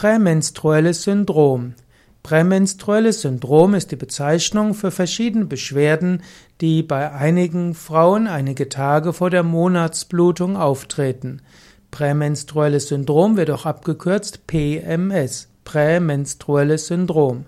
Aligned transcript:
Prämenstruelles 0.00 1.02
Syndrom. 1.02 1.74
Prämenstruelles 2.22 3.20
Syndrom 3.20 3.74
ist 3.74 3.90
die 3.90 3.96
Bezeichnung 3.96 4.72
für 4.72 4.90
verschiedene 4.90 5.44
Beschwerden, 5.44 6.22
die 6.62 6.82
bei 6.82 7.12
einigen 7.12 7.74
Frauen 7.74 8.26
einige 8.26 8.70
Tage 8.70 9.12
vor 9.12 9.28
der 9.28 9.42
Monatsblutung 9.42 10.56
auftreten. 10.56 11.42
Prämenstruelles 11.90 12.88
Syndrom 12.88 13.36
wird 13.36 13.50
auch 13.50 13.66
abgekürzt 13.66 14.46
PMS, 14.46 15.48
Prämenstruelles 15.64 16.86
Syndrom. 16.86 17.44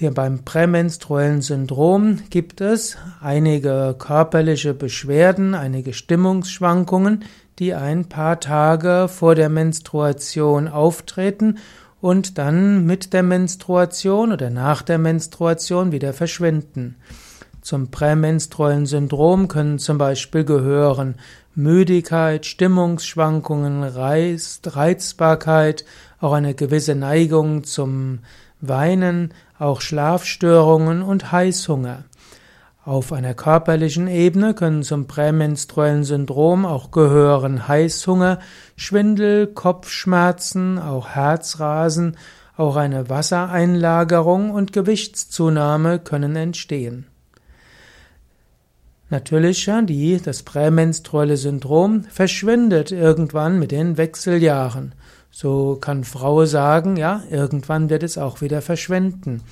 Beim 0.00 0.44
prämenstruellen 0.44 1.40
Syndrom 1.40 2.18
gibt 2.28 2.60
es 2.60 2.96
einige 3.20 3.94
körperliche 3.96 4.74
Beschwerden, 4.74 5.54
einige 5.54 5.92
Stimmungsschwankungen, 5.92 7.22
die 7.60 7.74
ein 7.74 8.08
paar 8.08 8.40
Tage 8.40 9.06
vor 9.08 9.36
der 9.36 9.48
Menstruation 9.48 10.66
auftreten 10.66 11.58
und 12.00 12.38
dann 12.38 12.84
mit 12.86 13.12
der 13.12 13.22
Menstruation 13.22 14.32
oder 14.32 14.50
nach 14.50 14.82
der 14.82 14.98
Menstruation 14.98 15.92
wieder 15.92 16.12
verschwinden. 16.12 16.96
Zum 17.62 17.92
prämenstruellen 17.92 18.86
Syndrom 18.86 19.46
können 19.46 19.78
zum 19.78 19.96
Beispiel 19.96 20.44
gehören 20.44 21.14
Müdigkeit, 21.54 22.46
Stimmungsschwankungen, 22.46 23.84
Reizbarkeit, 23.84 25.84
auch 26.20 26.32
eine 26.32 26.54
gewisse 26.54 26.96
Neigung 26.96 27.62
zum 27.62 28.18
Weinen, 28.68 29.34
auch 29.58 29.80
Schlafstörungen 29.80 31.02
und 31.02 31.32
Heißhunger. 31.32 32.04
Auf 32.84 33.12
einer 33.12 33.32
körperlichen 33.32 34.08
Ebene 34.08 34.52
können 34.52 34.82
zum 34.82 35.06
prämenstruellen 35.06 36.04
Syndrom 36.04 36.66
auch 36.66 36.90
gehören 36.90 37.66
Heißhunger, 37.66 38.40
Schwindel, 38.76 39.46
Kopfschmerzen, 39.46 40.78
auch 40.78 41.08
Herzrasen, 41.08 42.18
auch 42.56 42.76
eine 42.76 43.08
Wassereinlagerung 43.08 44.50
und 44.50 44.72
Gewichtszunahme 44.72 45.98
können 45.98 46.36
entstehen. 46.36 47.06
Natürlich, 49.10 49.70
die, 49.84 50.20
das 50.22 50.42
prämenstruelle 50.42 51.36
Syndrom 51.36 52.04
verschwindet 52.04 52.90
irgendwann 52.90 53.58
mit 53.58 53.70
den 53.70 53.96
Wechseljahren. 53.96 54.94
So 55.36 55.78
kann 55.80 56.04
Frau 56.04 56.44
sagen, 56.44 56.94
ja, 56.94 57.24
irgendwann 57.28 57.90
wird 57.90 58.04
es 58.04 58.18
auch 58.18 58.40
wieder 58.40 58.62
verschwinden. 58.62 59.42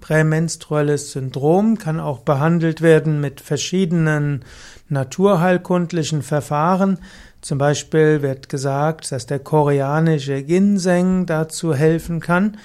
Prämenstruelles 0.00 1.12
Syndrom 1.12 1.78
kann 1.78 2.00
auch 2.00 2.18
behandelt 2.18 2.82
werden 2.82 3.20
mit 3.20 3.40
verschiedenen 3.40 4.44
naturheilkundlichen 4.88 6.22
Verfahren. 6.22 6.98
Zum 7.40 7.58
Beispiel 7.58 8.22
wird 8.22 8.48
gesagt, 8.48 9.12
dass 9.12 9.26
der 9.26 9.38
koreanische 9.38 10.42
Ginseng 10.42 11.24
dazu 11.24 11.72
helfen 11.72 12.18
kann. 12.18 12.56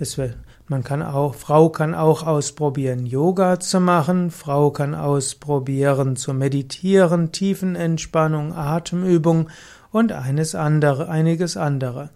Wird, 0.00 0.36
man 0.66 0.82
kann 0.82 1.00
auch, 1.00 1.36
Frau 1.36 1.68
kann 1.68 1.94
auch 1.94 2.26
ausprobieren, 2.26 3.06
Yoga 3.06 3.60
zu 3.60 3.78
machen. 3.78 4.32
Frau 4.32 4.72
kann 4.72 4.96
ausprobieren, 4.96 6.16
zu 6.16 6.34
meditieren, 6.34 7.30
Tiefenentspannung, 7.30 8.52
Atemübung 8.52 9.48
und 9.90 10.12
eines 10.12 10.54
andere, 10.54 11.08
einiges 11.08 11.56
andere. 11.56 12.10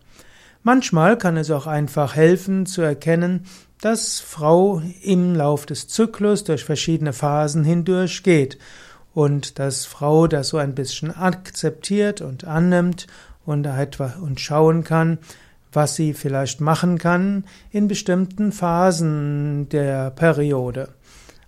Manchmal 0.63 1.19
kann 1.19 1.37
es 1.37 1.51
auch 1.51 1.67
einfach 1.67 2.15
helfen 2.15 2.67
zu 2.67 2.83
erkennen, 2.83 3.47
dass 3.81 4.21
Frau 4.21 4.81
im 5.03 5.35
Lauf 5.35 5.67
des 5.67 5.89
Zyklus 5.89 6.45
durch 6.45 6.65
verschiedene 6.65 7.13
Phasen 7.13 7.65
hindurch 7.65 8.23
geht 8.23 8.59
und 9.13 9.59
dass 9.59 9.87
Frau 9.87 10.29
das 10.29 10.49
so 10.49 10.59
ein 10.59 10.75
bisschen 10.75 11.15
akzeptiert 11.15 12.21
und 12.21 12.45
annimmt 12.45 13.09
und 13.45 13.67
etwa 13.67 14.15
und 14.21 14.41
schauen 14.41 14.85
kann, 14.85 15.19
was 15.73 15.97
sie 15.97 16.15
vielleicht 16.15 16.61
machen 16.61 16.99
kann 16.99 17.45
in 17.71 17.89
bestimmten 17.89 18.53
Phasen 18.53 19.69
der 19.71 20.11
Periode. 20.11 20.91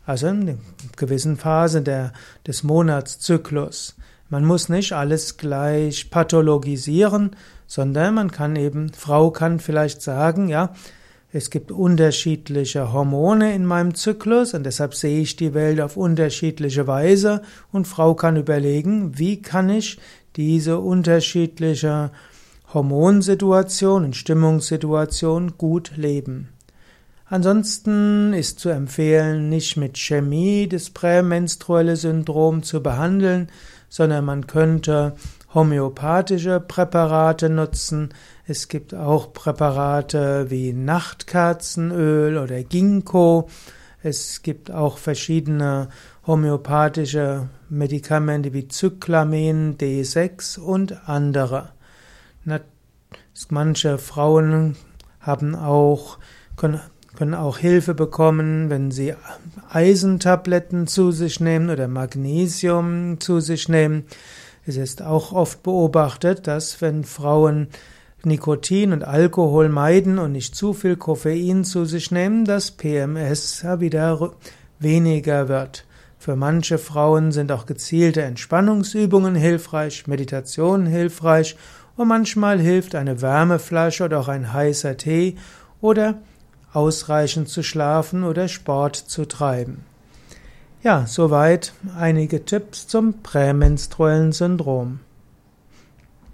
Also 0.06 0.26
in 0.26 0.58
gewissen 0.96 1.36
Phase 1.36 1.82
der, 1.82 2.12
des 2.46 2.62
Monatszyklus. 2.62 3.96
Man 4.28 4.44
muss 4.44 4.68
nicht 4.68 4.92
alles 4.92 5.36
gleich 5.36 6.10
pathologisieren, 6.10 7.36
sondern 7.66 8.14
man 8.14 8.30
kann 8.30 8.56
eben, 8.56 8.92
Frau 8.92 9.30
kann 9.30 9.60
vielleicht 9.60 10.02
sagen, 10.02 10.48
ja, 10.48 10.72
es 11.32 11.50
gibt 11.50 11.72
unterschiedliche 11.72 12.92
Hormone 12.92 13.54
in 13.54 13.66
meinem 13.66 13.94
Zyklus 13.94 14.54
und 14.54 14.64
deshalb 14.64 14.94
sehe 14.94 15.20
ich 15.20 15.34
die 15.34 15.52
Welt 15.52 15.80
auf 15.80 15.96
unterschiedliche 15.96 16.86
Weise 16.86 17.42
und 17.72 17.88
Frau 17.88 18.14
kann 18.14 18.36
überlegen, 18.36 19.18
wie 19.18 19.42
kann 19.42 19.68
ich 19.68 19.98
diese 20.36 20.78
unterschiedliche 20.78 22.12
Hormonsituation 22.72 24.04
und 24.04 24.16
Stimmungssituation 24.16 25.58
gut 25.58 25.96
leben. 25.96 26.53
Ansonsten 27.26 28.32
ist 28.34 28.60
zu 28.60 28.68
empfehlen, 28.68 29.48
nicht 29.48 29.76
mit 29.76 29.96
Chemie 29.96 30.68
das 30.68 30.90
prämenstruelle 30.90 31.96
Syndrom 31.96 32.62
zu 32.62 32.82
behandeln, 32.82 33.48
sondern 33.88 34.24
man 34.24 34.46
könnte 34.46 35.14
homöopathische 35.54 36.60
Präparate 36.60 37.48
nutzen. 37.48 38.12
Es 38.46 38.68
gibt 38.68 38.94
auch 38.94 39.32
Präparate 39.32 40.50
wie 40.50 40.72
Nachtkerzenöl 40.72 42.36
oder 42.36 42.62
Ginkgo. 42.62 43.48
Es 44.02 44.42
gibt 44.42 44.70
auch 44.70 44.98
verschiedene 44.98 45.88
homöopathische 46.26 47.48
Medikamente 47.70 48.52
wie 48.52 48.68
Zyklamen 48.68 49.78
D6 49.78 50.58
und 50.58 51.08
andere. 51.08 51.70
Manche 53.48 53.98
Frauen 53.98 54.76
haben 55.20 55.54
auch, 55.54 56.18
können, 56.56 56.80
können 57.16 57.34
auch 57.34 57.58
Hilfe 57.58 57.94
bekommen, 57.94 58.70
wenn 58.70 58.90
sie 58.90 59.14
Eisentabletten 59.70 60.86
zu 60.86 61.12
sich 61.12 61.40
nehmen 61.40 61.70
oder 61.70 61.88
Magnesium 61.88 63.20
zu 63.20 63.40
sich 63.40 63.68
nehmen. 63.68 64.04
Es 64.66 64.76
ist 64.76 65.02
auch 65.02 65.32
oft 65.32 65.62
beobachtet, 65.62 66.46
dass 66.46 66.80
wenn 66.80 67.04
Frauen 67.04 67.68
Nikotin 68.24 68.92
und 68.92 69.04
Alkohol 69.04 69.68
meiden 69.68 70.18
und 70.18 70.32
nicht 70.32 70.54
zu 70.54 70.72
viel 70.72 70.96
Koffein 70.96 71.64
zu 71.64 71.84
sich 71.84 72.10
nehmen, 72.10 72.44
das 72.44 72.70
PMS 72.70 73.64
wieder 73.78 74.32
weniger 74.78 75.48
wird. 75.48 75.84
Für 76.18 76.36
manche 76.36 76.78
Frauen 76.78 77.32
sind 77.32 77.52
auch 77.52 77.66
gezielte 77.66 78.22
Entspannungsübungen 78.22 79.34
hilfreich, 79.34 80.06
Meditation 80.06 80.86
hilfreich 80.86 81.56
und 81.96 82.08
manchmal 82.08 82.58
hilft 82.58 82.94
eine 82.94 83.20
Wärmeflasche 83.20 84.04
oder 84.04 84.20
auch 84.20 84.28
ein 84.28 84.52
heißer 84.52 84.96
Tee 84.96 85.36
oder 85.82 86.22
ausreichend 86.74 87.48
zu 87.48 87.62
schlafen 87.62 88.24
oder 88.24 88.48
Sport 88.48 88.96
zu 88.96 89.26
treiben. 89.26 89.84
Ja, 90.82 91.06
soweit 91.06 91.72
einige 91.96 92.44
Tipps 92.44 92.86
zum 92.86 93.22
prämenstruellen 93.22 94.32
Syndrom. 94.32 95.00